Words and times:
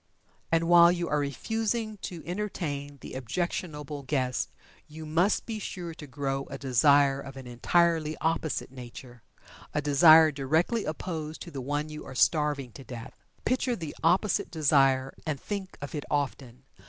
And 0.51 0.67
while 0.67 0.91
you 0.91 1.07
are 1.09 1.19
refusing 1.19 1.97
to 1.97 2.25
entertain 2.25 2.97
the 3.01 3.13
objectionable 3.13 4.01
guest 4.01 4.49
you 4.87 5.05
must 5.05 5.45
be 5.45 5.59
sure 5.59 5.93
to 5.93 6.07
grow 6.07 6.45
a 6.45 6.57
desire 6.57 7.21
of 7.21 7.37
an 7.37 7.45
entirely 7.45 8.17
opposite 8.17 8.71
nature 8.71 9.21
a 9.75 9.79
desire 9.79 10.31
directly 10.31 10.85
opposed 10.85 11.39
to 11.43 11.51
the 11.51 11.61
one 11.61 11.89
you 11.89 12.03
are 12.03 12.15
starving 12.15 12.71
to 12.71 12.83
death. 12.83 13.13
Picture 13.45 13.75
the 13.75 13.95
opposite 14.03 14.49
desire, 14.49 15.13
and 15.23 15.39
think 15.39 15.77
of 15.83 15.93
it 15.93 16.05
often. 16.09 16.63